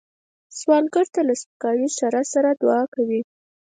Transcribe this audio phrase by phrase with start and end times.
[0.59, 3.21] سوالګر له سپکاوي سره سره دعا کوي